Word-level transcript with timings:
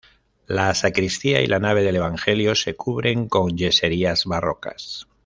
La 0.47 0.73
sacristía 0.73 1.43
y 1.43 1.45
la 1.45 1.59
nave 1.59 1.83
del 1.83 1.97
evangelio 1.97 2.55
se 2.55 2.75
cubren 2.75 3.27
con 3.27 3.55
yeserías 3.55 4.25
barrocas. 4.25 5.05